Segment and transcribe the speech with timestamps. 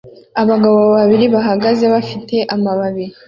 [0.41, 3.05] Abagabo babiri bahagaze bafite amababi